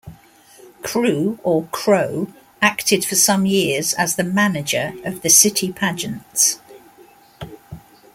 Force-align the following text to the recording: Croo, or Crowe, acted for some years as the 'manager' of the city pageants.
Croo, 0.81 1.37
or 1.43 1.65
Crowe, 1.71 2.27
acted 2.59 3.05
for 3.05 3.13
some 3.13 3.45
years 3.45 3.93
as 3.93 4.15
the 4.15 4.23
'manager' 4.23 4.93
of 5.05 5.21
the 5.21 5.29
city 5.29 5.71
pageants. 5.71 6.57